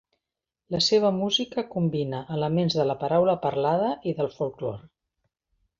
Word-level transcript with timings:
La 0.75 0.79
seva 0.85 1.11
música 1.17 1.65
combina 1.75 2.23
elements 2.39 2.79
de 2.81 2.89
la 2.93 2.99
paraula 3.05 3.39
parlada 3.47 3.95
i 4.13 4.19
del 4.23 4.35
folklore. 4.41 4.83